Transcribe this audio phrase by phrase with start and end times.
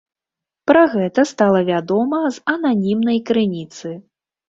[0.71, 3.97] Пра гэта стала вядома з ананімнай крыніцы.